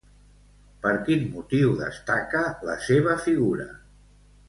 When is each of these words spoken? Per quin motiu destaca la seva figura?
Per 0.85 0.93
quin 1.09 1.27
motiu 1.35 1.77
destaca 1.83 2.43
la 2.71 2.81
seva 2.89 3.19
figura? 3.29 3.73